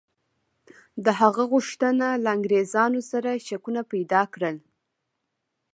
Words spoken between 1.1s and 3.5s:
هغه غوښتنه له انګرېزانو سره